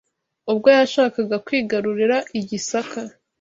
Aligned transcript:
ubwo 0.51 0.67
yashakaga 0.77 1.35
kwigarurira 1.45 2.17
I 2.39 2.41
Gisaka 2.47 2.99